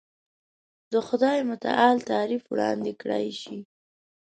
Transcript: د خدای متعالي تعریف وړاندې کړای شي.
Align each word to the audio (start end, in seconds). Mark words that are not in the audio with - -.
د 0.91 0.93
خدای 1.07 1.39
متعالي 1.49 2.01
تعریف 2.11 2.43
وړاندې 2.47 2.91
کړای 3.01 3.27
شي. 3.41 3.57